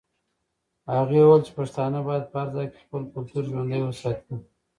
[0.95, 4.35] هغې وویل چې پښتانه باید په هر ځای کې خپل کلتور ژوندی وساتي.